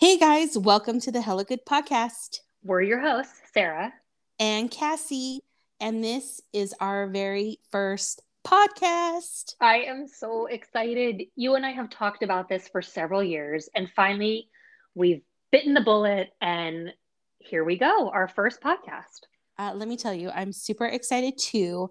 [0.00, 2.38] Hey guys, welcome to the Hella Good podcast.
[2.64, 3.92] We're your hosts, Sarah
[4.38, 5.40] and Cassie,
[5.78, 9.56] and this is our very first podcast.
[9.60, 11.24] I am so excited.
[11.36, 14.48] You and I have talked about this for several years, and finally,
[14.94, 15.20] we've
[15.52, 16.94] bitten the bullet, and
[17.38, 19.26] here we go, our first podcast.
[19.58, 21.90] Uh, let me tell you, I'm super excited too.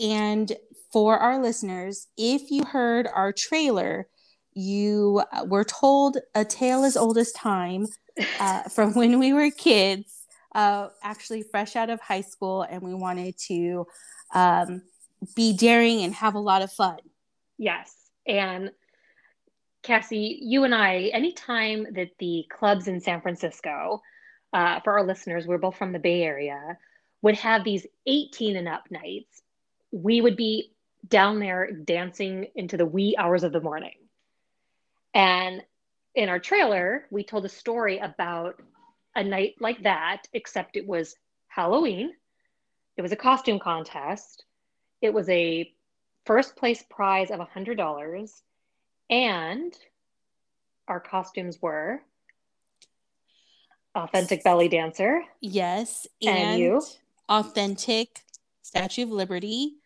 [0.00, 0.50] And
[0.94, 4.08] for our listeners, if you heard our trailer,
[4.54, 7.86] you uh, were told a tale as old as time
[8.38, 12.94] uh, from when we were kids, uh, actually fresh out of high school, and we
[12.94, 13.86] wanted to
[14.34, 14.82] um,
[15.34, 16.98] be daring and have a lot of fun.
[17.58, 17.94] Yes.
[18.26, 18.70] And
[19.82, 24.02] Cassie, you and I, anytime that the clubs in San Francisco,
[24.52, 26.78] uh, for our listeners, we're both from the Bay Area,
[27.22, 29.42] would have these 18 and up nights,
[29.92, 30.72] we would be
[31.08, 33.94] down there dancing into the wee hours of the morning.
[35.14, 35.62] And
[36.14, 38.60] in our trailer, we told a story about
[39.14, 41.14] a night like that, except it was
[41.48, 42.12] Halloween.
[42.96, 44.44] It was a costume contest.
[45.00, 45.72] It was a
[46.26, 48.42] first place prize of $100.
[49.08, 49.76] And
[50.86, 52.02] our costumes were
[53.94, 55.22] authentic belly dancer.
[55.40, 56.06] Yes.
[56.22, 56.82] And, and you.
[57.28, 58.20] Authentic
[58.62, 59.76] Statue of Liberty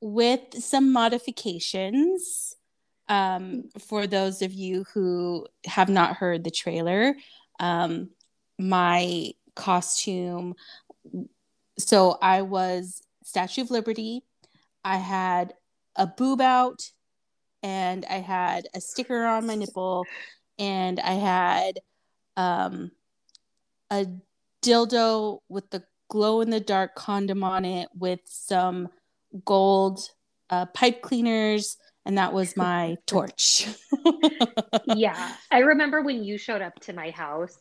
[0.00, 2.55] with some modifications
[3.08, 7.14] um, for those of you who have not heard the trailer,
[7.60, 8.10] um,
[8.58, 10.54] my costume.
[11.78, 14.22] So I was Statue of Liberty.
[14.84, 15.54] I had
[15.96, 16.90] a boob out,
[17.62, 20.04] and I had a sticker on my nipple,
[20.58, 21.80] and I had
[22.36, 22.90] um,
[23.90, 24.06] a
[24.62, 28.88] dildo with the glow in the dark condom on it with some
[29.44, 30.00] gold
[30.50, 31.76] uh, pipe cleaners
[32.06, 33.66] and that was my torch.
[34.86, 35.34] yeah.
[35.50, 37.58] I remember when you showed up to my house,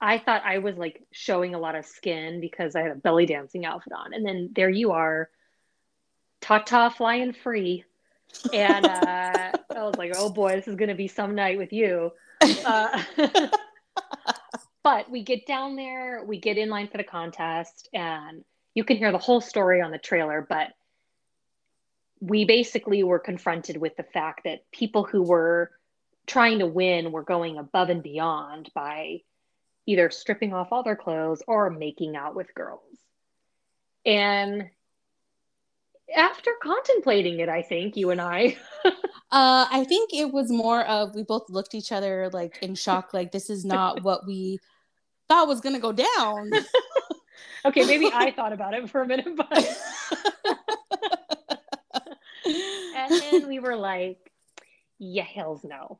[0.00, 3.26] I thought I was like showing a lot of skin because I had a belly
[3.26, 4.14] dancing outfit on.
[4.14, 5.28] And then there you are,
[6.40, 7.84] ta ta flying free.
[8.52, 11.72] And uh, I was like, oh boy, this is going to be some night with
[11.72, 12.12] you.
[12.64, 13.02] Uh,
[14.82, 18.42] but we get down there, we get in line for the contest, and
[18.74, 20.44] you can hear the whole story on the trailer.
[20.48, 20.72] But
[22.22, 25.72] we basically were confronted with the fact that people who were
[26.24, 29.20] trying to win were going above and beyond by
[29.86, 32.80] either stripping off all their clothes or making out with girls.
[34.06, 34.70] And
[36.14, 38.56] after contemplating it, I think you and I.
[38.84, 38.92] uh,
[39.32, 43.32] I think it was more of we both looked each other like in shock, like
[43.32, 44.60] this is not what we
[45.26, 46.52] thought was going to go down.
[47.64, 49.82] okay, maybe I thought about it for a minute, but
[52.96, 54.30] and then we were like,
[54.98, 55.98] yeah, hell's no.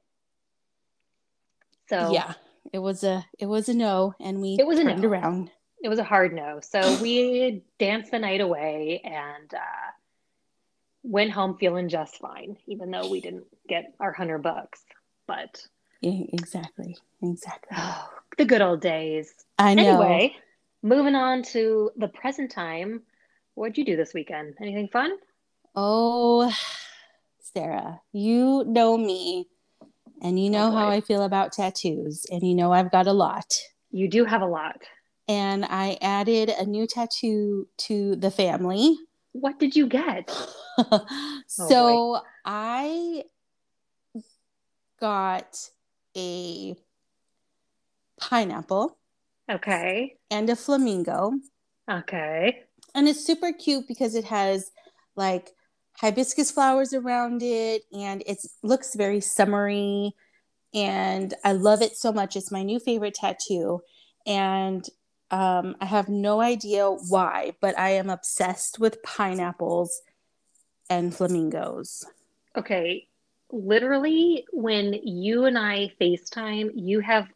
[1.88, 2.34] So yeah,
[2.72, 5.08] it was a it was a no, and we it was turned no.
[5.08, 5.50] around.
[5.82, 6.60] It was a hard no.
[6.62, 9.90] So we danced the night away and uh,
[11.02, 14.82] went home feeling just fine, even though we didn't get our hundred bucks.
[15.26, 15.66] But
[16.00, 17.76] yeah, exactly, exactly.
[17.76, 19.32] Oh, the good old days.
[19.58, 20.00] I know.
[20.00, 20.36] Anyway,
[20.82, 23.02] moving on to the present time.
[23.54, 24.54] What'd you do this weekend?
[24.60, 25.12] Anything fun?
[25.74, 26.52] Oh,
[27.40, 29.48] Sarah, you know me
[30.22, 33.12] and you know oh how I feel about tattoos, and you know I've got a
[33.12, 33.52] lot.
[33.90, 34.80] You do have a lot.
[35.28, 38.96] And I added a new tattoo to the family.
[39.32, 40.30] What did you get?
[40.78, 43.24] Oh, so oh I
[44.98, 45.54] got
[46.16, 46.74] a
[48.18, 48.96] pineapple.
[49.50, 50.14] Okay.
[50.30, 51.32] And a flamingo.
[51.90, 52.62] Okay.
[52.94, 54.70] And it's super cute because it has
[55.14, 55.50] like
[55.98, 60.14] hibiscus flowers around it and it looks very summery
[60.74, 62.36] and I love it so much.
[62.36, 63.82] It's my new favorite tattoo.
[64.26, 64.86] And
[65.30, 70.02] um, I have no idea why, but I am obsessed with pineapples
[70.88, 72.06] and flamingos.
[72.56, 73.06] Okay.
[73.50, 77.28] Literally, when you and I FaceTime, you have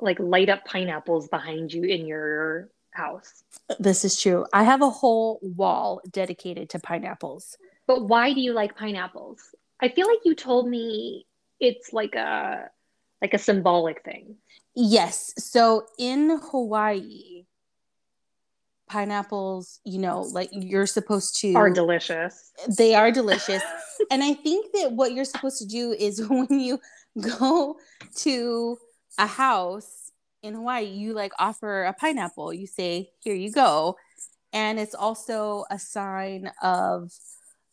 [0.00, 3.42] like light up pineapples behind you in your house.
[3.80, 4.46] This is true.
[4.52, 7.56] I have a whole wall dedicated to pineapples.
[7.88, 9.40] But why do you like pineapples?
[9.80, 11.26] I feel like you told me
[11.58, 12.70] it's like a
[13.22, 14.36] like a symbolic thing.
[14.76, 15.32] Yes.
[15.38, 17.46] So in Hawaii,
[18.88, 22.52] pineapples, you know, like you're supposed to are delicious.
[22.76, 23.62] They are delicious.
[24.10, 26.78] and I think that what you're supposed to do is when you
[27.18, 27.76] go
[28.16, 28.78] to
[29.16, 30.12] a house
[30.42, 32.52] in Hawaii, you like offer a pineapple.
[32.52, 33.96] You say, "Here you go."
[34.52, 37.10] And it's also a sign of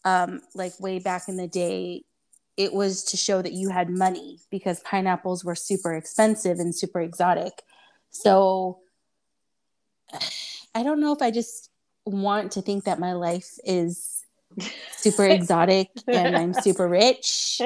[0.06, 2.04] um, like way back in the day,
[2.56, 7.02] it was to show that you had money because pineapples were super expensive and super
[7.02, 7.64] exotic.
[8.12, 8.80] So
[10.76, 11.70] I don't know if I just
[12.06, 14.24] want to think that my life is
[14.92, 17.62] super exotic and I'm super rich.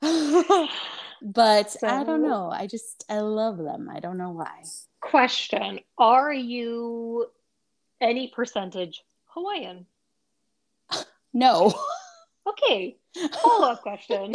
[0.00, 2.50] but so, I don't know.
[2.52, 3.88] I just I love them.
[3.90, 4.64] I don't know why.
[5.00, 7.26] Question: Are you
[8.00, 9.86] any percentage Hawaiian?
[11.38, 11.72] No.
[12.48, 12.96] Okay.
[13.42, 14.34] Follow up question.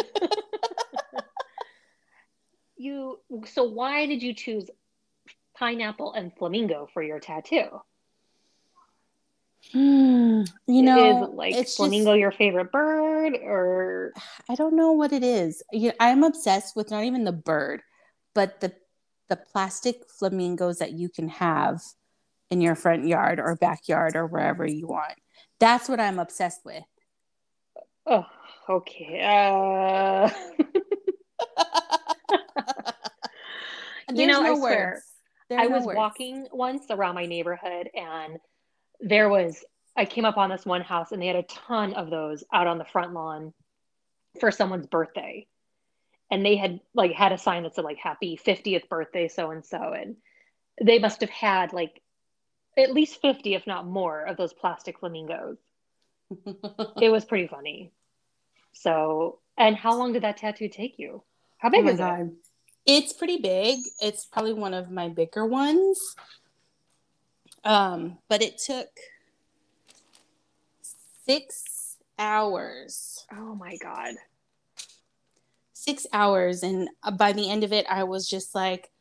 [2.77, 4.69] you so why did you choose
[5.57, 7.81] pineapple and flamingo for your tattoo?
[9.71, 14.13] Hmm, you know, is like flamingo just, your favorite bird, or
[14.49, 15.61] I don't know what it is.
[15.99, 17.81] I'm obsessed with not even the bird,
[18.33, 18.73] but the
[19.27, 21.81] the plastic flamingos that you can have
[22.49, 25.15] in your front yard or backyard or wherever you want.
[25.59, 26.83] That's what I'm obsessed with.
[28.05, 28.25] Oh,
[28.69, 29.21] okay.
[29.21, 30.29] Uh...
[34.13, 35.01] you know, no I swear,
[35.51, 35.97] I no was words.
[35.97, 38.39] walking once around my neighborhood and
[38.99, 39.63] there was,
[39.95, 42.67] I came up on this one house and they had a ton of those out
[42.67, 43.53] on the front lawn
[44.39, 45.47] for someone's birthday.
[46.31, 49.63] And they had like had a sign that said like happy 50th birthday so and
[49.63, 50.15] so and
[50.81, 52.01] they must have had like
[52.77, 55.57] at least 50 if not more of those plastic flamingos
[57.01, 57.91] it was pretty funny.
[58.73, 61.23] So, and how long did that tattoo take you?
[61.57, 62.21] How big oh is God.
[62.21, 62.33] it?
[62.85, 63.79] It's pretty big.
[64.01, 66.15] It's probably one of my bigger ones.
[67.63, 68.89] Um, but it took
[71.25, 73.25] six hours.
[73.31, 74.15] Oh my God.
[75.71, 76.63] Six hours.
[76.63, 78.91] And by the end of it, I was just like,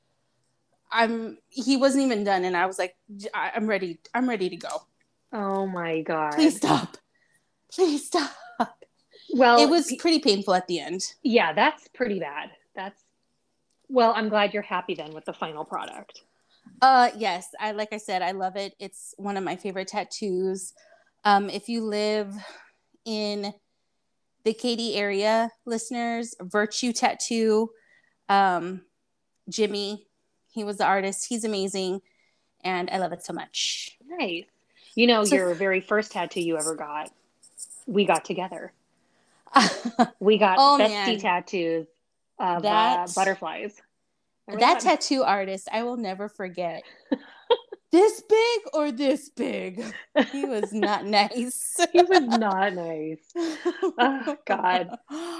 [0.92, 2.44] I'm, he wasn't even done.
[2.44, 2.94] And I was like,
[3.34, 3.98] I'm ready.
[4.14, 4.82] I'm ready to go.
[5.32, 6.34] Oh my God.
[6.34, 6.98] Please stop
[7.74, 8.30] please stop.
[9.34, 11.02] Well, it was pretty painful at the end.
[11.22, 12.50] Yeah, that's pretty bad.
[12.74, 13.00] That's
[13.88, 16.22] well, I'm glad you're happy then with the final product.
[16.80, 18.74] Uh yes, I like I said, I love it.
[18.78, 20.74] It's one of my favorite tattoos.
[21.24, 22.34] Um, if you live
[23.04, 23.52] in
[24.44, 27.70] the Katy area, listeners, Virtue Tattoo,
[28.28, 28.82] um,
[29.48, 30.08] Jimmy,
[30.50, 31.26] he was the artist.
[31.28, 32.00] He's amazing,
[32.64, 33.96] and I love it so much.
[34.04, 34.44] Nice.
[34.96, 37.10] You know, so, your very first tattoo you ever got
[37.86, 38.72] we got together.
[40.20, 41.86] we got oh, bestie tattoos
[42.38, 43.80] of that, uh, butterflies.
[44.46, 46.82] Remember that, tattoo artist, I will never forget.
[47.92, 49.84] this big or this big?
[50.30, 51.78] He was not nice.
[51.92, 53.20] he was not nice.
[53.36, 54.90] Oh, God.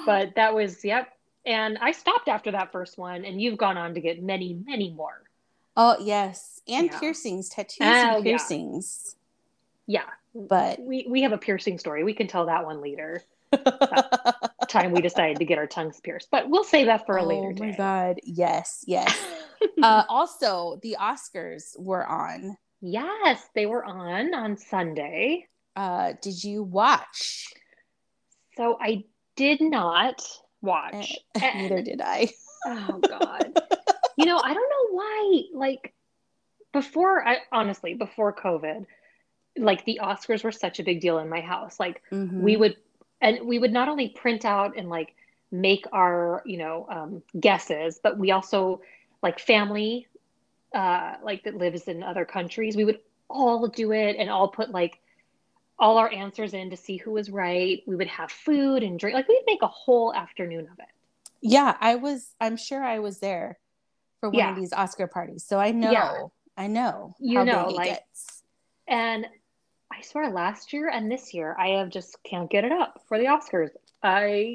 [0.06, 1.08] But that was, yep.
[1.44, 4.92] And I stopped after that first one, and you've gone on to get many, many
[4.92, 5.22] more.
[5.76, 6.60] Oh, yes.
[6.68, 7.00] And yeah.
[7.00, 9.16] piercings, tattoos oh, and piercings.
[9.16, 9.21] Yeah.
[10.34, 12.05] But we we have a piercing story.
[12.05, 13.23] We can tell that one later.
[14.69, 17.26] time we decided to get our tongues pierced, but we'll save that for a oh
[17.26, 17.64] later day.
[17.64, 18.20] Oh my god!
[18.25, 19.14] Yes, yes.
[19.82, 22.56] uh, also, the Oscars were on.
[22.81, 25.46] Yes, they were on on Sunday.
[25.76, 27.52] Uh, did you watch?
[28.56, 29.05] So I
[29.37, 30.23] did not
[30.62, 31.14] watch.
[31.35, 32.31] Eh, neither did I.
[32.64, 33.61] oh God!
[34.17, 35.43] you know, I don't know why.
[35.52, 35.93] Like
[36.73, 38.87] before, I honestly before COVID
[39.56, 41.78] like the Oscars were such a big deal in my house.
[41.78, 42.42] Like mm-hmm.
[42.42, 42.76] we would,
[43.21, 45.14] and we would not only print out and like
[45.50, 48.80] make our, you know, um, guesses, but we also
[49.23, 50.06] like family,
[50.75, 52.76] uh, like that lives in other countries.
[52.76, 54.99] We would all do it and all put like
[55.78, 57.82] all our answers in to see who was right.
[57.87, 59.14] We would have food and drink.
[59.14, 60.87] Like we'd make a whole afternoon of it.
[61.40, 62.35] Yeah, I was.
[62.40, 63.59] I'm sure I was there
[64.21, 64.50] for one yeah.
[64.50, 65.90] of these Oscar parties, so I know.
[65.90, 66.26] Yeah.
[66.56, 67.14] I know.
[67.18, 67.88] You know, like.
[67.88, 68.42] Gets.
[68.87, 69.26] And
[69.92, 73.18] I swear last year and this year I have just can't get it up for
[73.18, 73.70] the Oscars.
[74.02, 74.54] I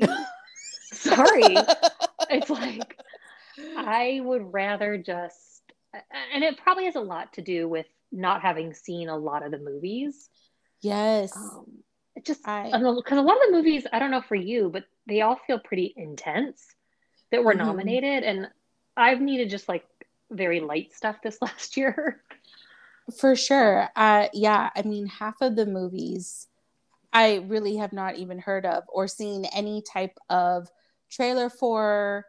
[0.94, 1.56] sorry.
[2.30, 3.00] it's like
[3.78, 5.62] I would rather just
[6.34, 9.52] and it probably has a lot to do with not having seen a lot of
[9.52, 10.30] the movies.
[10.82, 11.36] Yes.
[11.36, 11.66] Um,
[12.16, 15.22] it just because a lot of the movies, I don't know for you, but they
[15.22, 16.66] all feel pretty intense
[17.32, 17.66] that were mm-hmm.
[17.66, 18.48] nominated, and
[18.96, 19.86] I've needed just like
[20.32, 22.22] very light stuff this last year.
[23.16, 23.90] For sure.
[23.96, 24.70] Uh, yeah.
[24.76, 26.48] I mean, half of the movies
[27.14, 30.70] I really have not even heard of or seen any type of
[31.10, 32.26] trailer for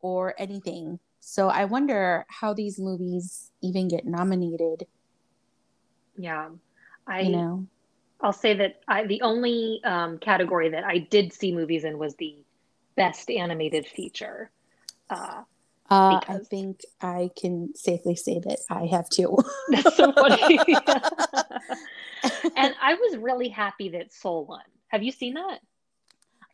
[0.00, 0.98] or anything.
[1.20, 4.86] So I wonder how these movies even get nominated.
[6.16, 6.50] Yeah.
[7.06, 7.66] I you know.
[8.20, 12.14] I'll say that I the only um, category that I did see movies in was
[12.16, 12.36] the
[12.94, 14.50] best animated feature.
[15.08, 15.42] Uh,
[15.90, 19.36] uh, I think I can safely say that I have too.
[19.68, 20.58] That's so funny.
[22.56, 24.62] and I was really happy that Soul won.
[24.88, 25.58] Have you seen that?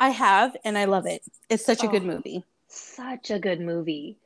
[0.00, 1.22] I have, and I love it.
[1.48, 2.44] It's such a oh, good movie.
[2.68, 4.18] Such a good movie.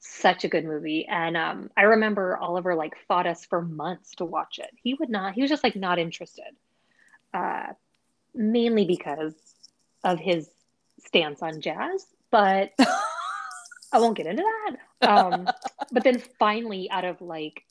[0.00, 1.06] Such a good movie.
[1.06, 4.70] And um, I remember Oliver like fought us for months to watch it.
[4.82, 6.56] He would not, he was just like not interested.
[7.34, 7.72] Uh,
[8.34, 9.34] mainly because
[10.04, 10.48] of his
[11.04, 12.72] stance on jazz, but
[13.92, 14.42] I won't get into
[15.00, 15.08] that.
[15.08, 15.48] Um,
[15.92, 17.64] but then finally, out of like,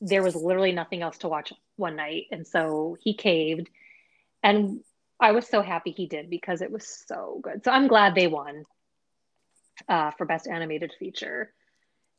[0.00, 2.26] there was literally nothing else to watch one night.
[2.30, 3.68] And so he caved.
[4.42, 4.80] And
[5.18, 7.64] I was so happy he did because it was so good.
[7.64, 8.64] So I'm glad they won
[9.88, 11.52] uh, for Best Animated Feature.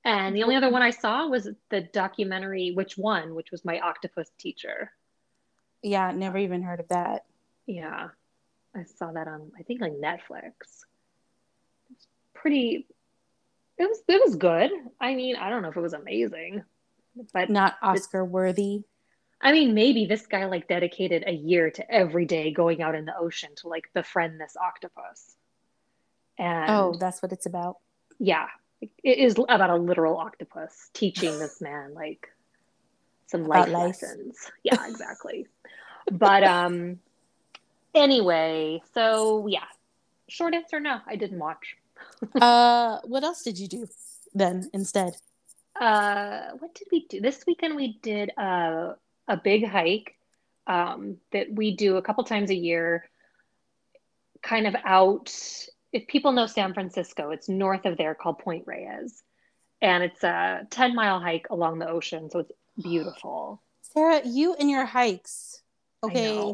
[0.03, 3.79] And the only other one I saw was the documentary, which one, which was My
[3.79, 4.91] Octopus Teacher.
[5.83, 7.25] Yeah, never even heard of that.
[7.67, 8.09] Yeah,
[8.75, 10.51] I saw that on, I think, like Netflix.
[11.91, 12.87] It's pretty.
[13.81, 14.69] It was it was good.
[14.99, 16.63] I mean, I don't know if it was amazing,
[17.33, 18.83] but not Oscar worthy.
[19.41, 23.05] I mean, maybe this guy like dedicated a year to every day going out in
[23.05, 25.35] the ocean to like befriend this octopus.
[26.37, 27.77] And oh, that's what it's about.
[28.19, 28.49] Yeah,
[28.81, 32.27] it is about a literal octopus teaching this man like
[33.25, 34.51] some life, lessons.
[34.61, 35.47] Yeah, exactly.
[36.11, 36.99] but um,
[37.95, 39.65] anyway, so yeah,
[40.27, 41.77] short answer: no, I didn't watch.
[42.41, 43.87] Uh, what else did you do
[44.33, 45.15] then instead?
[45.79, 47.75] Uh, what did we do this weekend?
[47.75, 48.93] We did uh
[49.27, 50.15] a big hike
[50.67, 53.09] um, that we do a couple times a year,
[54.41, 55.33] kind of out.
[55.91, 59.23] If people know San Francisco, it's north of there called Point Reyes.
[59.81, 62.29] And it's a 10 mile hike along the ocean.
[62.29, 62.51] So it's
[62.81, 63.61] beautiful.
[63.81, 65.61] Sarah, you and your hikes.
[66.03, 66.53] Okay.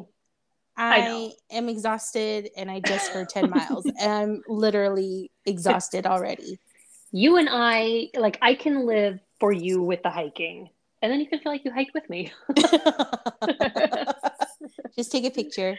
[0.77, 3.85] I, I, am exhausted and I just heard 10 miles.
[3.85, 6.59] And I'm literally exhausted already.
[7.11, 10.69] You and I, like, I can live for you with the hiking
[11.01, 12.31] and then you can feel like you hiked with me.
[14.95, 15.77] Just take a picture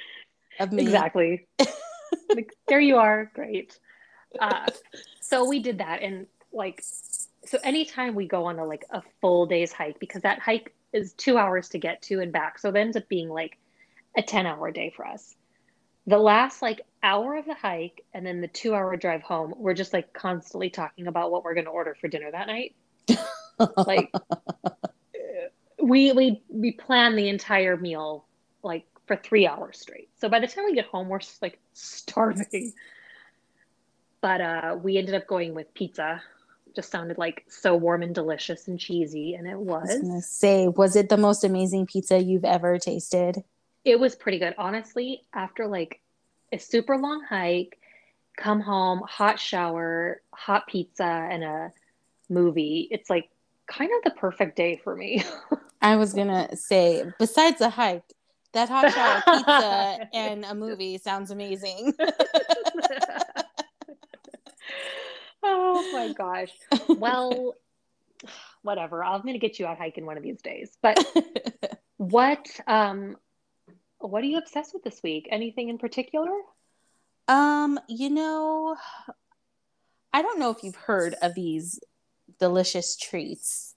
[0.60, 0.82] of me.
[0.82, 1.46] Exactly.
[2.34, 3.30] like, there you are.
[3.34, 3.78] Great.
[4.38, 4.66] Uh,
[5.20, 9.46] so we did that, and like, so anytime we go on a like a full
[9.46, 12.76] day's hike, because that hike is two hours to get to and back, so it
[12.76, 13.58] ends up being like
[14.16, 15.34] a ten hour day for us.
[16.06, 19.74] The last like hour of the hike and then the two hour drive home, we're
[19.74, 22.74] just like constantly talking about what we're going to order for dinner that night.
[23.86, 24.12] like
[25.80, 28.24] we we we plan the entire meal
[28.62, 30.08] like for three hours straight.
[30.20, 32.72] So by the time we get home, we're just like starving.
[34.20, 36.22] But uh, we ended up going with pizza.
[36.74, 39.88] Just sounded like so warm and delicious and cheesy, and it was.
[39.90, 43.42] I was gonna say, was it the most amazing pizza you've ever tasted?
[43.84, 45.22] It was pretty good, honestly.
[45.32, 46.00] After like
[46.52, 47.78] a super long hike,
[48.36, 51.72] come home, hot shower, hot pizza, and a
[52.28, 52.88] movie.
[52.90, 53.30] It's like
[53.66, 55.22] kind of the perfect day for me.
[55.82, 58.14] I was gonna say, besides a hike,
[58.52, 61.94] that hot shower pizza and a movie sounds amazing.
[65.42, 66.50] oh my gosh.
[66.88, 67.54] Well,
[68.62, 69.04] whatever.
[69.04, 70.76] I'm gonna get you out hiking one of these days.
[70.82, 70.98] But
[71.96, 73.16] what um
[74.00, 75.28] what are you obsessed with this week?
[75.30, 76.30] Anything in particular?
[77.26, 78.76] Um, you know,
[80.12, 81.80] I don't know if you've heard of these
[82.38, 83.74] delicious treats.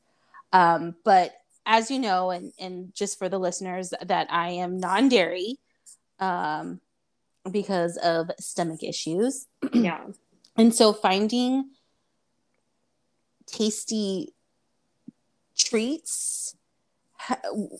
[0.54, 1.34] Um, but
[1.66, 5.58] as you know, and, and just for the listeners, that I am non dairy
[6.20, 6.80] um,
[7.50, 9.48] because of stomach issues.
[9.74, 10.06] Yeah.
[10.58, 11.72] and so finding
[13.46, 14.34] tasty
[15.58, 16.56] treats,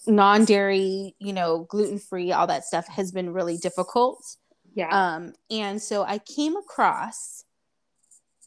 [0.08, 4.38] non dairy, you know, gluten free, all that stuff has been really difficult.
[4.74, 4.90] Yeah.
[4.90, 7.44] Um, and so I came across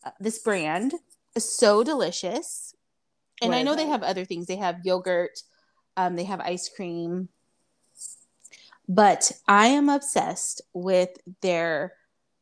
[0.04, 0.94] uh, this brand,
[1.36, 2.74] so delicious
[3.40, 4.46] and what I know they have other things.
[4.46, 5.42] They have yogurt,
[5.96, 7.28] um, they have ice cream.
[8.88, 11.10] But I am obsessed with
[11.40, 11.94] their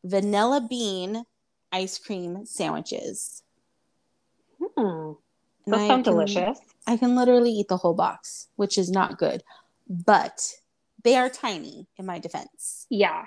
[0.04, 1.24] vanilla bean
[1.70, 3.42] ice cream sandwiches.
[4.76, 5.12] Hmm.
[5.66, 6.58] Those sound delicious.
[6.86, 9.42] I can literally eat the whole box, which is not good.
[9.88, 10.52] But
[11.04, 12.86] they are tiny in my defense.
[12.90, 13.26] Yeah.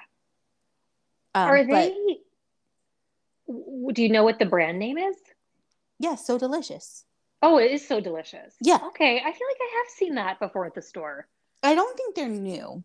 [1.33, 1.93] Um, are they
[3.47, 5.15] do you know what the brand name is?
[5.99, 7.05] Yeah, so delicious.
[7.41, 8.55] Oh, it is so delicious.
[8.61, 8.79] Yeah.
[8.87, 9.19] Okay.
[9.19, 11.27] I feel like I have seen that before at the store.
[11.61, 12.83] I don't think they're new.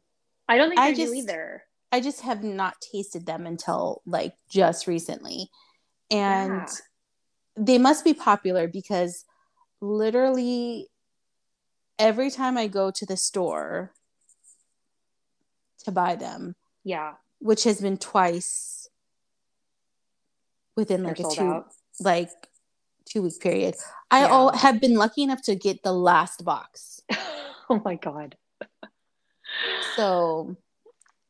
[0.49, 1.65] I don't think they're I just, new either.
[1.93, 5.51] I just have not tasted them until like just recently.
[6.11, 6.67] And yeah.
[7.57, 9.25] they must be popular because
[9.81, 10.89] literally
[11.99, 13.93] every time I go to the store
[15.85, 16.55] to buy them.
[16.85, 17.15] Yeah.
[17.39, 18.89] Which has been twice
[20.77, 21.67] within like They're a two out.
[22.01, 22.31] like
[23.09, 23.75] two week period.
[24.11, 24.29] I yeah.
[24.29, 27.01] all have been lucky enough to get the last box.
[27.71, 28.37] oh my god.
[29.97, 30.57] So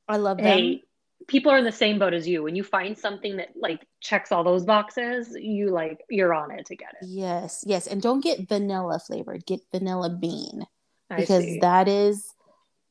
[0.09, 0.47] I love them.
[0.47, 0.83] Hey,
[1.30, 2.42] people are in the same boat as you.
[2.42, 6.66] When you find something that like checks all those boxes, you like you're on it
[6.66, 7.08] to get it.
[7.08, 9.46] Yes, yes, and don't get vanilla flavored.
[9.46, 10.66] Get vanilla bean
[11.08, 12.26] because that is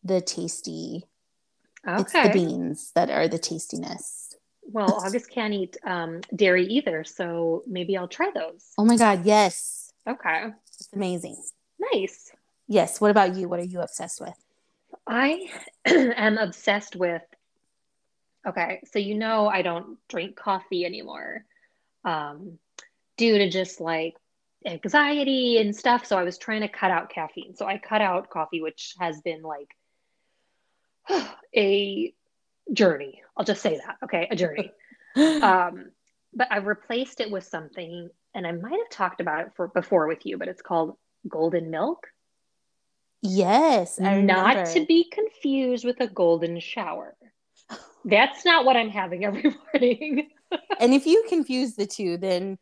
[0.04, 1.06] the tasty.
[1.88, 2.02] Okay.
[2.02, 4.36] It's the beans that are the tastiness.
[4.64, 8.72] Well, August can't eat um, dairy either, so maybe I'll try those.
[8.78, 9.92] Oh my god, yes.
[10.08, 11.38] Okay, it's amazing.
[11.94, 12.32] Nice.
[12.68, 13.02] Yes.
[13.02, 13.50] What about you?
[13.50, 14.36] What are you obsessed with?
[15.08, 15.50] I
[15.86, 17.24] am obsessed with
[18.48, 21.46] Okay, so you know I don't drink coffee anymore
[22.04, 22.58] um,
[23.18, 24.16] due to just like
[24.66, 26.06] anxiety and stuff.
[26.06, 27.56] So I was trying to cut out caffeine.
[27.56, 29.76] So I cut out coffee, which has been like
[31.56, 32.14] a
[32.72, 33.22] journey.
[33.36, 33.98] I'll just say that.
[34.04, 34.72] Okay, a journey.
[35.42, 35.92] um,
[36.34, 40.08] but I replaced it with something, and I might have talked about it for before
[40.08, 42.08] with you, but it's called golden milk.
[43.22, 47.16] Yes, I not to be confused with a golden shower.
[48.06, 50.30] That's not what I'm having every morning.
[50.80, 52.58] and if you confuse the two, then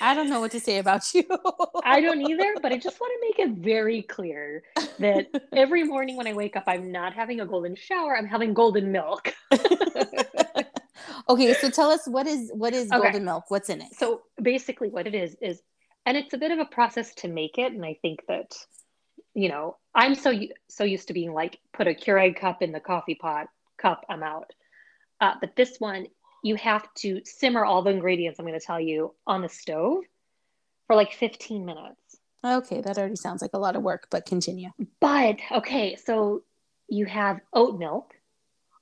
[0.00, 1.24] I don't know what to say about you.
[1.84, 4.62] I don't either, but I just want to make it very clear
[4.98, 8.54] that every morning when I wake up, I'm not having a golden shower, I'm having
[8.54, 9.34] golden milk.
[11.28, 13.00] okay, so tell us what is what is okay.
[13.00, 13.44] golden milk?
[13.48, 13.88] What's in it?
[13.96, 15.60] So basically what it is is
[16.06, 18.54] and it's a bit of a process to make it and I think that
[19.34, 20.32] you know, I'm so
[20.68, 23.46] so used to being like put a Keurig cup in the coffee pot,
[23.80, 24.22] cup, I'm.
[24.22, 26.06] Uh, but this one,
[26.42, 30.04] you have to simmer all the ingredients I'm going to tell you on the stove
[30.86, 32.16] for like 15 minutes.
[32.44, 34.70] Okay, that already sounds like a lot of work, but continue.
[35.00, 36.42] But okay, so
[36.88, 38.14] you have oat milk,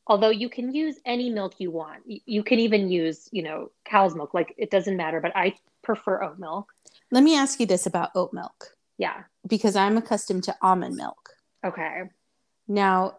[0.06, 2.02] although you can use any milk you want.
[2.06, 6.22] You can even use, you know, cow's milk, like it doesn't matter, but I prefer
[6.22, 6.72] oat milk.
[7.10, 8.76] Let me ask you this about oat milk.
[8.96, 9.24] Yeah.
[9.46, 11.30] Because I'm accustomed to almond milk.
[11.64, 12.02] Okay.
[12.68, 13.18] Now,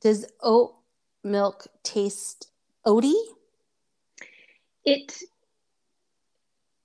[0.00, 0.74] does oat
[1.22, 2.50] milk taste
[2.86, 3.14] oaty?
[4.84, 5.22] It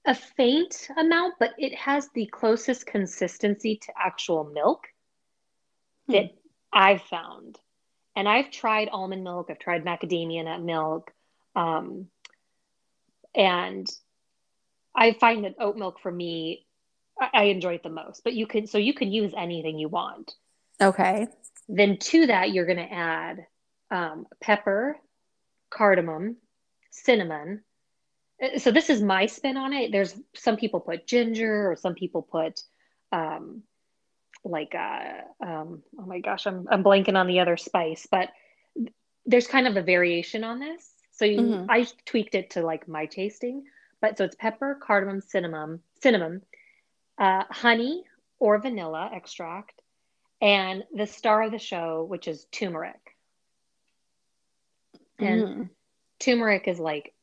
[0.06, 4.88] a faint amount, but it has the closest consistency to actual milk
[6.06, 6.13] hmm.
[6.13, 6.36] that
[6.71, 7.58] I've found.
[8.15, 11.12] And I've tried almond milk, I've tried macadamia nut milk,
[11.56, 12.08] um,
[13.34, 13.88] and
[14.95, 16.65] I find that oat milk for me,
[17.19, 18.24] I, I enjoy it the most.
[18.24, 20.34] But you can, so you can use anything you want.
[20.80, 21.28] Okay.
[21.67, 23.45] Then to that, you're going to add
[23.95, 24.97] um, pepper,
[25.69, 26.36] cardamom,
[26.91, 27.63] cinnamon.
[28.43, 29.91] Uh, so this is my spin on it.
[29.91, 32.62] There's some people put ginger or some people put
[33.12, 33.63] um,
[34.43, 38.29] like uh, um, oh my gosh, I'm I'm blanking on the other spice, but
[39.25, 40.91] there's kind of a variation on this.
[41.12, 41.71] So you, mm-hmm.
[41.71, 43.63] I tweaked it to like my tasting,
[44.01, 46.41] but so it's pepper, cardamom, cinnamon, cinnamon,
[47.17, 48.03] uh, honey
[48.38, 49.81] or vanilla extract,
[50.41, 53.05] and the star of the show, which is turmeric.
[55.19, 55.69] And mm.
[56.19, 57.13] turmeric is like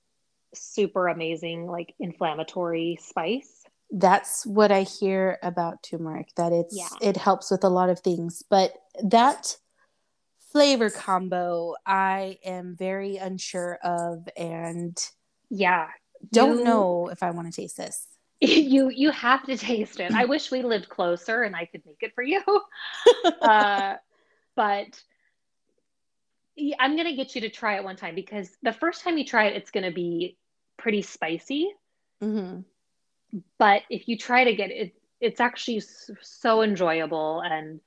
[0.54, 3.64] super amazing, like inflammatory spice.
[3.90, 7.08] That's what I hear about turmeric, that it's yeah.
[7.08, 8.42] it helps with a lot of things.
[8.48, 9.56] But that
[10.50, 14.98] flavor combo I am very unsure of and
[15.50, 15.88] yeah.
[16.30, 18.06] Don't you, know if I want to taste this.
[18.40, 20.12] You you have to taste it.
[20.12, 22.42] I wish we lived closer and I could make it for you.
[23.40, 23.94] uh,
[24.56, 25.00] but
[26.78, 29.46] I'm gonna get you to try it one time because the first time you try
[29.46, 30.36] it, it's gonna be
[30.78, 31.72] pretty spicy.
[32.22, 32.60] Mm-hmm.
[33.58, 35.82] But if you try to get it, it's actually
[36.20, 37.80] so enjoyable and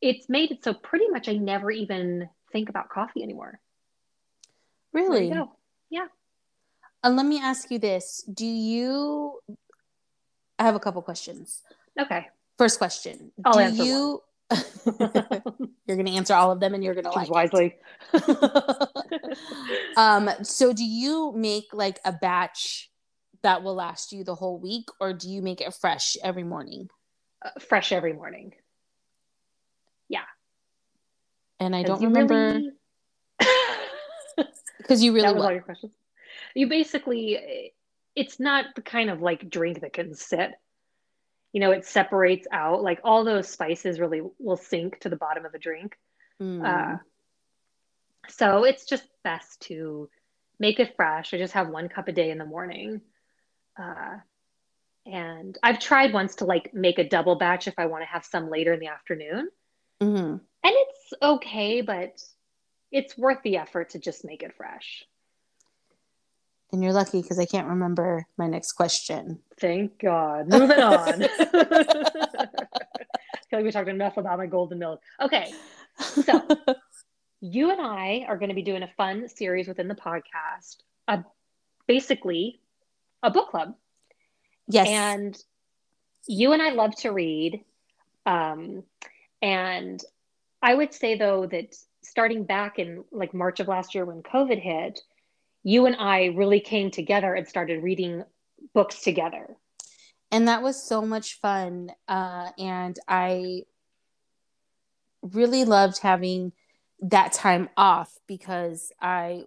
[0.00, 3.58] it's made it so pretty much I never even think about coffee anymore.
[4.92, 5.28] Really?
[5.90, 6.06] Yeah.
[7.02, 9.40] And uh, let me ask you this: Do you?
[10.58, 11.62] I have a couple questions.
[12.00, 12.28] Okay.
[12.56, 14.22] First question: I'll Do you?
[15.86, 17.76] you're going to answer all of them and you're going to like wisely.
[19.96, 22.90] um, so do you make like a batch
[23.42, 26.88] that will last you the whole week or do you make it fresh every morning?
[27.44, 28.54] Uh, fresh every morning.
[30.08, 30.24] Yeah.
[31.60, 32.60] And I don't remember
[34.78, 35.92] because you really that was all your questions.
[36.54, 37.72] You basically,
[38.14, 40.52] it's not the kind of like drink that can sit
[41.54, 45.46] you know it separates out like all those spices really will sink to the bottom
[45.46, 45.96] of the drink.
[46.42, 46.66] Mm.
[46.66, 46.98] uh,
[48.28, 50.10] so it's just best to
[50.58, 51.32] make it fresh.
[51.32, 53.00] I just have one cup a day in the morning.
[53.78, 54.16] Uh,
[55.06, 58.24] and i've tried once to like make a double batch if i want to have
[58.24, 59.48] some later in the afternoon.
[60.00, 60.16] Mm-hmm.
[60.16, 62.20] and it's okay but
[62.90, 65.04] it's worth the effort to just make it fresh
[66.74, 69.38] and you're lucky because I can't remember my next question.
[69.58, 70.48] Thank God.
[70.48, 71.22] Moving on.
[71.54, 72.46] I
[73.48, 75.00] feel like we talked enough about my golden milk.
[75.22, 75.52] Okay.
[75.98, 76.46] So
[77.40, 81.18] you and I are going to be doing a fun series within the podcast, uh,
[81.86, 82.60] basically
[83.22, 83.74] a book club.
[84.66, 84.88] Yes.
[84.88, 85.38] And
[86.26, 87.62] you and I love to read.
[88.26, 88.82] Um,
[89.40, 90.02] and
[90.60, 94.60] I would say, though, that starting back in like March of last year when COVID
[94.60, 95.00] hit,
[95.64, 98.22] you and I really came together and started reading
[98.74, 99.56] books together.
[100.30, 101.90] And that was so much fun.
[102.06, 103.62] Uh, and I
[105.22, 106.52] really loved having
[107.00, 109.44] that time off because I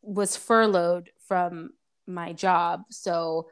[0.00, 1.70] was furloughed from
[2.06, 2.82] my job.
[2.90, 3.48] So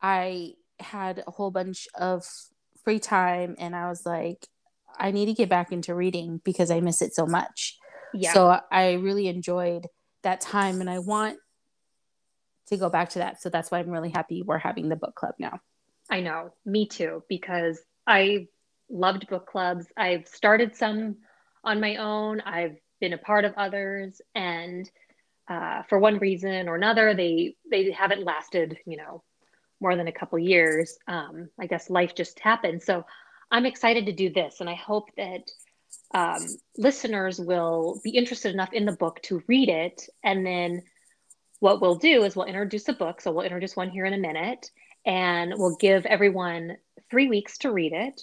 [0.00, 2.24] I had a whole bunch of
[2.84, 4.46] free time and I was like,
[4.96, 7.78] I need to get back into reading because I miss it so much.
[8.14, 8.32] Yeah.
[8.32, 9.86] So I really enjoyed
[10.22, 11.38] that time and I want
[12.66, 13.40] to go back to that.
[13.42, 15.60] So that's why I'm really happy we're having the book club now.
[16.10, 18.48] I know, me too, because I
[18.90, 19.86] loved book clubs.
[19.96, 21.16] I've started some
[21.64, 24.90] on my own, I've been a part of others, and
[25.48, 29.22] uh, for one reason or another, they they haven't lasted, you know,
[29.80, 30.98] more than a couple years.
[31.06, 32.82] Um, I guess life just happened.
[32.82, 33.04] So
[33.50, 35.50] I'm excited to do this, and I hope that
[36.14, 36.46] um,
[36.76, 40.08] listeners will be interested enough in the book to read it.
[40.24, 40.82] And then
[41.60, 43.20] what we'll do is we'll introduce a book.
[43.20, 44.70] So we'll introduce one here in a minute,
[45.04, 46.76] and we'll give everyone
[47.10, 48.22] three weeks to read it.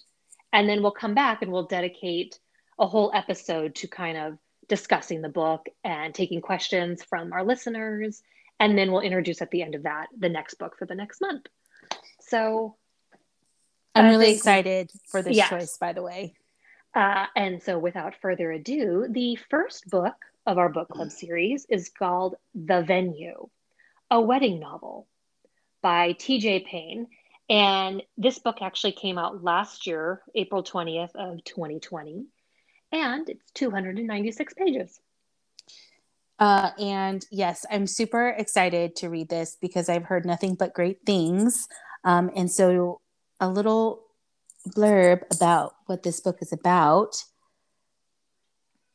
[0.54, 2.39] And then we'll come back and we'll dedicate
[2.80, 8.21] a whole episode to kind of discussing the book and taking questions from our listeners.
[8.60, 11.21] And then we'll introduce at the end of that the next book for the next
[11.21, 11.45] month.
[12.21, 12.78] So
[13.93, 15.49] I'm really think, excited for this yes.
[15.49, 16.36] choice, by the way.
[16.95, 21.89] Uh, and so, without further ado, the first book of our book club series is
[21.89, 23.49] called The Venue,
[24.10, 25.08] a wedding novel
[25.81, 27.08] by TJ Payne.
[27.49, 32.25] And this book actually came out last year, April 20th of 2020,
[32.91, 34.99] and it's 296 pages.
[36.39, 40.99] Uh, and yes, I'm super excited to read this because I've heard nothing but great
[41.05, 41.67] things.
[42.05, 43.01] Um, and so,
[43.41, 44.04] a little
[44.69, 47.23] blurb about what this book is about.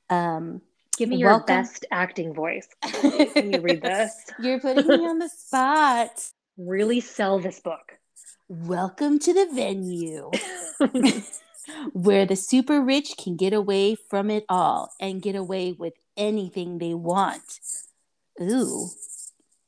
[0.09, 0.63] Um,
[0.97, 1.47] Give me your welcome.
[1.47, 2.69] best acting voice.
[2.83, 4.13] Can you read this?
[4.39, 6.11] You're putting me on the spot.
[6.59, 7.99] Really sell this book.
[8.49, 10.31] Welcome to the venue
[11.93, 16.79] where the super rich can get away from it all and get away with anything
[16.79, 17.61] they want.
[18.43, 18.89] Ooh.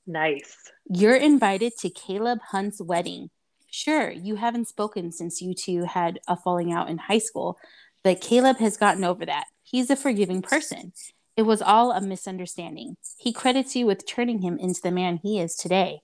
[0.07, 0.57] Nice.
[0.88, 3.31] You're invited to Caleb Hunt's wedding
[3.74, 7.56] Sure, you haven't spoken since you two had a falling out in high school,
[8.04, 9.46] but Caleb has gotten over that.
[9.62, 10.92] He's a forgiving person.
[11.38, 12.96] It was all a misunderstanding.
[13.16, 16.00] He credits you with turning him into the man he is today.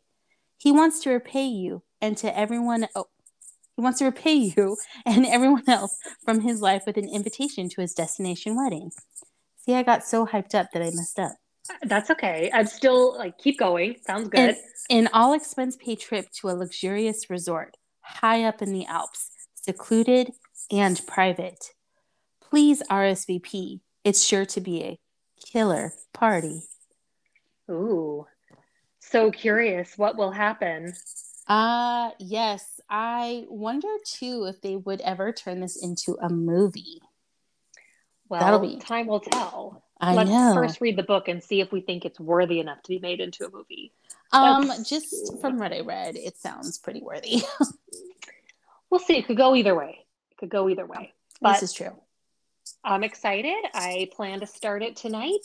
[0.57, 3.09] He wants to repay you and to everyone oh,
[3.77, 7.83] he wants to repay you and everyone else from his life with an invitation to
[7.83, 8.93] his destination wedding.
[9.59, 11.33] See, I got so hyped up that I messed up.
[11.83, 12.51] That's okay.
[12.53, 13.97] I'm still like keep going.
[14.07, 14.51] Sounds good.
[14.51, 14.57] An,
[14.91, 17.77] an all expense paid trip to a luxurious resort
[18.09, 20.33] high up in the Alps, secluded
[20.71, 21.73] and private.
[22.41, 23.81] Please RSVP.
[24.05, 24.99] It's sure to be a
[25.45, 26.63] killer party.
[27.71, 28.27] Ooh.
[29.01, 30.93] So curious what will happen.
[31.47, 37.01] Uh yes, I wonder too if they would ever turn this into a movie.
[38.29, 39.83] Well, That'll be time will tell.
[40.01, 40.53] I Let's know.
[40.55, 43.21] first read the book and see if we think it's worthy enough to be made
[43.21, 43.93] into a movie.
[44.33, 44.89] Um, That's...
[44.89, 47.43] just from what I read, it sounds pretty worthy.
[48.91, 49.17] we'll see.
[49.17, 50.07] It could go either way.
[50.31, 51.13] It could go either way.
[51.41, 51.97] But this is true.
[52.85, 53.57] I'm excited.
[53.75, 55.45] I plan to start it tonight.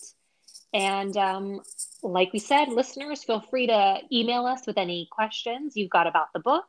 [0.73, 1.61] And um,
[2.01, 6.33] like we said, listeners, feel free to email us with any questions you've got about
[6.33, 6.65] the book.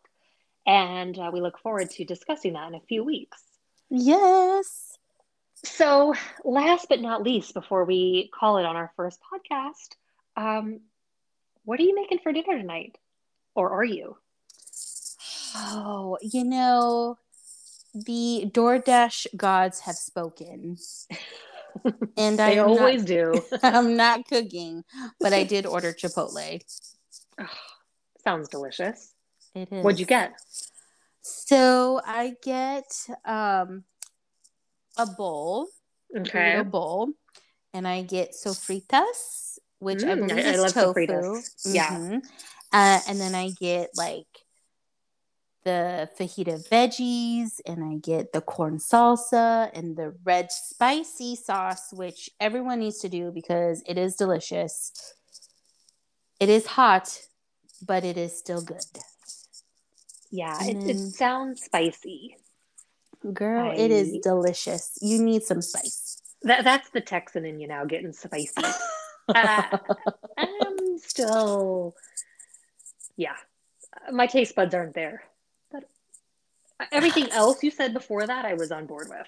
[0.67, 3.43] And uh, we look forward to discussing that in a few weeks.
[3.91, 4.94] Yes.
[5.65, 9.97] So, last but not least, before we call it on our first podcast,
[10.37, 10.81] um,
[11.65, 12.99] what are you making for dinner tonight?
[13.55, 14.17] Or are you?
[15.57, 17.17] Oh, you know,
[17.95, 20.77] the DoorDash gods have spoken.
[22.17, 23.43] and I always not, do.
[23.63, 24.85] I'm not cooking,
[25.21, 26.61] but I did order Chipotle.
[27.41, 27.47] Oh,
[28.23, 29.13] sounds delicious.
[29.55, 29.85] It is.
[29.85, 30.35] What'd you get?
[31.23, 32.85] So I get
[33.25, 33.85] um
[34.97, 35.69] a bowl,
[36.17, 37.11] okay, a bowl,
[37.73, 41.07] and I get sofritas, which mm, I believe I, is I love tofu.
[41.07, 41.75] Mm-hmm.
[41.75, 42.19] Yeah,
[42.73, 44.27] uh, and then I get like
[45.65, 52.31] the fajita veggies, and I get the corn salsa and the red spicy sauce, which
[52.39, 55.15] everyone needs to do because it is delicious.
[56.41, 57.21] It is hot,
[57.85, 58.85] but it is still good.
[60.31, 62.37] Yeah, it, then, it sounds spicy.
[63.33, 63.75] Girl, I...
[63.75, 64.99] it is delicious.
[65.01, 66.21] You need some spice.
[66.43, 68.53] That that's the Texan in you now getting spicy.
[69.29, 69.79] uh,
[70.37, 71.95] I'm still,
[73.17, 73.37] yeah,
[74.13, 75.23] my taste buds aren't there.
[75.73, 75.85] But
[76.93, 79.27] everything else you said before that, I was on board with.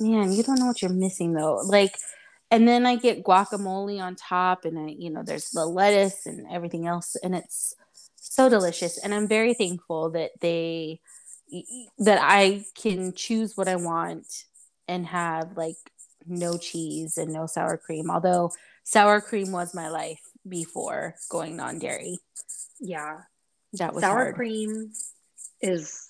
[0.00, 1.60] Man, you don't know what you're missing though.
[1.64, 1.94] Like,
[2.50, 6.46] and then I get guacamole on top, and I, you know, there's the lettuce and
[6.50, 7.74] everything else, and it's
[8.16, 8.96] so delicious.
[8.96, 11.00] And I'm very thankful that they
[11.98, 14.26] that I can choose what I want
[14.86, 15.76] and have like
[16.26, 18.10] no cheese and no sour cream.
[18.10, 18.52] Although
[18.84, 22.18] sour cream was my life before going non dairy.
[22.80, 23.18] Yeah.
[23.74, 24.34] That was sour hard.
[24.34, 24.92] cream
[25.60, 26.08] is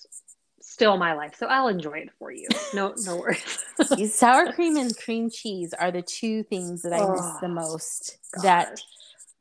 [0.61, 1.35] still my life.
[1.37, 2.47] So I'll enjoy it for you.
[2.73, 4.13] No no worries.
[4.13, 8.17] sour cream and cream cheese are the two things that I oh, miss the most
[8.35, 8.43] gosh.
[8.43, 8.81] that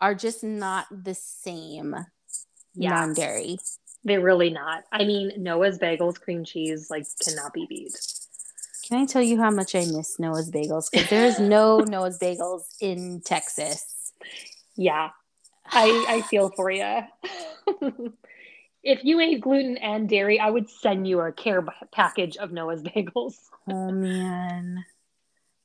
[0.00, 1.94] are just not the same
[2.74, 2.90] yeah.
[2.90, 3.58] non dairy.
[4.04, 4.84] They're really not.
[4.92, 7.92] I mean, Noah's bagels, cream cheese, like cannot be beat.
[8.88, 10.90] Can I tell you how much I miss Noah's Bagels?
[10.90, 14.14] Because there's no Noah's Bagels in Texas.
[14.76, 15.10] Yeah,
[15.66, 17.02] I I feel for you.
[18.82, 22.82] if you ate gluten and dairy, I would send you a care package of Noah's
[22.82, 23.34] Bagels.
[23.68, 24.86] oh man,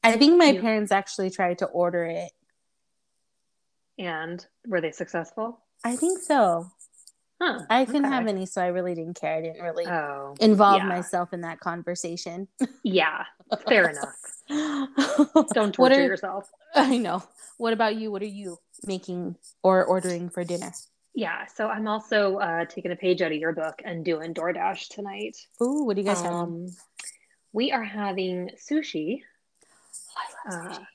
[0.03, 2.31] I think my parents actually tried to order it.
[3.97, 5.61] And were they successful?
[5.85, 6.71] I think so.
[7.45, 8.13] Huh, I couldn't okay.
[8.13, 9.35] have any, so I really didn't care.
[9.35, 10.87] I didn't really oh, involve yeah.
[10.87, 12.47] myself in that conversation.
[12.83, 13.25] yeah,
[13.67, 15.49] fair enough.
[15.53, 16.49] Don't torture are, yourself.
[16.73, 17.21] I know.
[17.57, 18.11] What about you?
[18.11, 20.71] What are you making or ordering for dinner?
[21.13, 24.87] Yeah, so I'm also uh, taking a page out of your book and doing DoorDash
[24.87, 25.35] tonight.
[25.61, 26.75] Ooh, what do you guys um, have?
[27.51, 29.19] We are having sushi.
[30.17, 30.85] Oh, I love uh, sushi.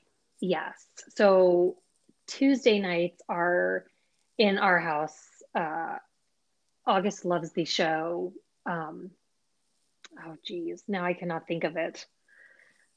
[0.41, 0.87] yes.
[1.15, 1.77] So
[2.25, 3.85] Tuesday nights are
[4.39, 5.19] in our house.
[5.53, 5.97] Uh,
[6.89, 8.33] August loves the show.
[8.65, 9.11] Um,
[10.25, 12.05] oh, geez, now I cannot think of it.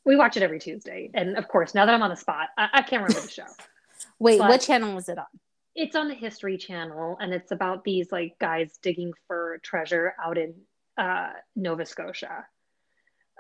[0.05, 2.69] We watch it every Tuesday, and of course, now that I'm on the spot, I,
[2.73, 3.47] I can't remember the show.
[4.19, 5.27] Wait, but what channel was it on?
[5.77, 10.39] It's on the History Channel, and it's about these like guys digging for treasure out
[10.39, 10.55] in
[10.99, 12.47] uh, Nova Scotia,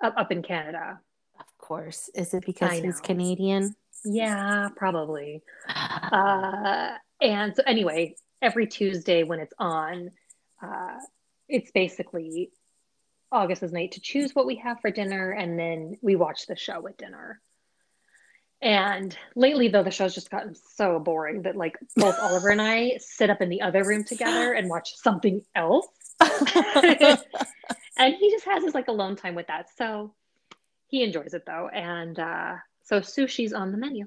[0.02, 1.00] up, up in Canada.
[1.40, 3.74] Of course, is it because he's Canadian?
[4.04, 5.42] Yeah, probably.
[5.68, 10.10] uh, and so, anyway, every Tuesday when it's on,
[10.62, 10.98] uh,
[11.48, 12.50] it's basically
[13.30, 16.86] August's night to choose what we have for dinner, and then we watch the show
[16.86, 17.40] at dinner.
[18.60, 22.98] And lately, though, the show's just gotten so boring that like both Oliver and I
[23.00, 25.88] sit up in the other room together and watch something else.
[26.20, 29.66] and he just has his like alone time with that.
[29.76, 30.14] So
[30.86, 31.68] he enjoys it though.
[31.68, 34.06] And uh, so sushi's on the menu.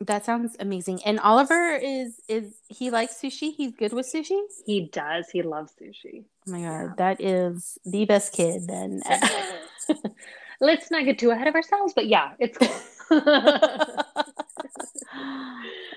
[0.00, 1.00] That sounds amazing.
[1.06, 3.54] And Oliver is is he likes sushi?
[3.54, 4.40] He's good with sushi?
[4.66, 5.30] He does.
[5.30, 6.24] He loves sushi.
[6.46, 6.92] Oh my god, yeah.
[6.98, 9.02] that is the best kid then.
[10.60, 12.68] Let's not get too ahead of ourselves, but yeah, it's cool.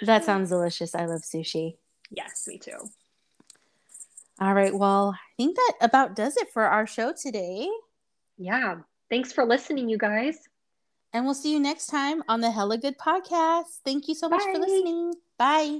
[0.03, 0.95] that sounds delicious.
[0.95, 1.75] I love sushi.
[2.09, 2.89] Yes, me too.
[4.41, 4.73] All right.
[4.73, 7.69] Well, I think that about does it for our show today.
[8.37, 8.77] Yeah.
[9.09, 10.37] Thanks for listening, you guys.
[11.11, 13.79] And we'll see you next time on the Hella Good Podcast.
[13.83, 14.51] Thank you so much Bye.
[14.53, 15.13] for listening.
[15.37, 15.79] Bye.